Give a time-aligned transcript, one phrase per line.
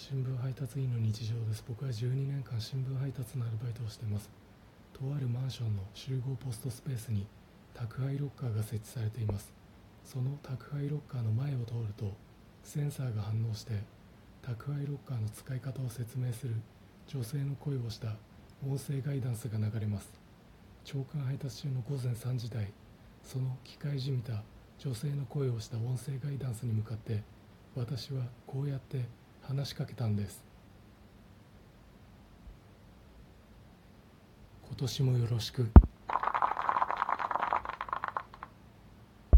[0.00, 1.64] 新聞配達員の日常です。
[1.66, 4.30] 僕は12年間新聞配達のアルバイトをしています。
[4.92, 7.26] とあるマンションの集合ポストスペースに
[7.74, 9.52] 宅配ロッカーが設置されています。
[10.04, 12.12] その宅配ロッカーの前を通ると
[12.62, 13.72] センサーが反応して
[14.40, 16.54] 宅配ロッカーの使い方を説明する
[17.08, 18.14] 女性の声をした
[18.64, 20.12] 音声ガイダンスが流れます。
[20.84, 22.72] 長官配達中の午前3時台
[23.24, 24.44] その機械じみた
[24.78, 27.24] 女性の声をした音声ガイダンスに向かって
[27.74, 29.04] 私はこうやって
[29.48, 30.44] 話しかけたんです。
[34.66, 35.70] 今年もよろしく。